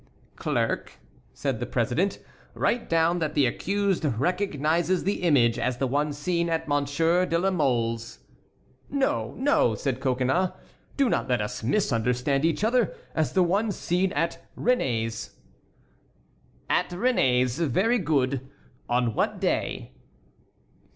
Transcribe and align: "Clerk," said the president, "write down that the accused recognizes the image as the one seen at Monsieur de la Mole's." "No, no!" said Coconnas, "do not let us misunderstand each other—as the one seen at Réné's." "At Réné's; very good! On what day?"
"Clerk," 0.35 0.93
said 1.31 1.59
the 1.59 1.67
president, 1.67 2.17
"write 2.55 2.89
down 2.89 3.19
that 3.19 3.35
the 3.35 3.45
accused 3.45 4.03
recognizes 4.03 5.03
the 5.03 5.21
image 5.21 5.59
as 5.59 5.77
the 5.77 5.85
one 5.85 6.11
seen 6.11 6.49
at 6.49 6.67
Monsieur 6.67 7.23
de 7.27 7.37
la 7.37 7.51
Mole's." 7.51 8.17
"No, 8.89 9.35
no!" 9.37 9.75
said 9.75 9.99
Coconnas, 9.99 10.53
"do 10.97 11.07
not 11.07 11.29
let 11.29 11.39
us 11.39 11.61
misunderstand 11.61 12.45
each 12.45 12.63
other—as 12.63 13.33
the 13.33 13.43
one 13.43 13.71
seen 13.71 14.11
at 14.13 14.43
Réné's." 14.57 15.35
"At 16.67 16.89
Réné's; 16.89 17.59
very 17.59 17.99
good! 17.99 18.49
On 18.89 19.13
what 19.13 19.39
day?" 19.39 19.91